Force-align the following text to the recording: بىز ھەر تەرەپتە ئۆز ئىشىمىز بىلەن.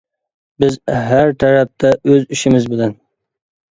بىز 0.63 0.77
ھەر 1.09 1.29
تەرەپتە 1.43 1.93
ئۆز 2.09 2.27
ئىشىمىز 2.37 2.67
بىلەن. 2.73 2.97